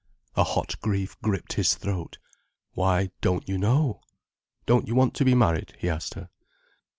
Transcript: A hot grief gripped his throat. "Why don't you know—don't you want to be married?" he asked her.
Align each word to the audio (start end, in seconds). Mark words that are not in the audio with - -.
A 0.35 0.43
hot 0.43 0.81
grief 0.81 1.15
gripped 1.21 1.53
his 1.53 1.75
throat. 1.75 2.17
"Why 2.73 3.11
don't 3.21 3.47
you 3.47 3.59
know—don't 3.59 4.87
you 4.87 4.95
want 4.95 5.13
to 5.13 5.23
be 5.25 5.35
married?" 5.35 5.75
he 5.77 5.91
asked 5.91 6.15
her. 6.15 6.31